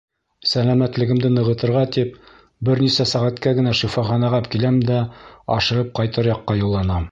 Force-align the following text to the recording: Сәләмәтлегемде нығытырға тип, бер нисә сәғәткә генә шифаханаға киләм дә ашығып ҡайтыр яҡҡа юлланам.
Сәләмәтлегемде 0.51 1.29
нығытырға 1.33 1.83
тип, 1.97 2.17
бер 2.69 2.81
нисә 2.87 3.07
сәғәткә 3.13 3.55
генә 3.61 3.75
шифаханаға 3.81 4.41
киләм 4.55 4.83
дә 4.91 4.99
ашығып 5.59 5.97
ҡайтыр 6.01 6.35
яҡҡа 6.35 6.61
юлланам. 6.67 7.09